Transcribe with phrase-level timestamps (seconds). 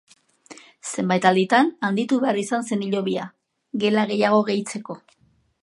[0.93, 3.29] Zenbait alditan handitu behar izan zen hilobia,
[3.85, 5.01] gela gehiago gehitzeko.